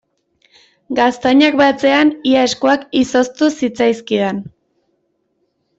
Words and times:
Gaztainak 0.99 1.57
batzean 1.59 2.11
ia 2.31 2.47
eskuak 2.49 2.89
izoztu 3.03 3.53
zitzaizkidan. 3.61 4.45